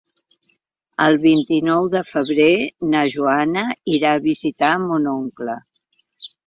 El 1.07 1.17
vint-i-nou 1.25 1.89
de 1.97 2.03
febrer 2.13 2.49
na 2.95 3.05
Joana 3.19 3.69
irà 3.99 4.17
a 4.17 4.27
visitar 4.27 4.75
mon 4.89 5.11
oncle. 5.19 5.63